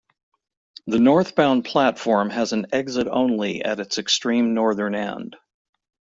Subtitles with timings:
[0.87, 5.35] The northbound platform has an exit-only at its extreme northern end.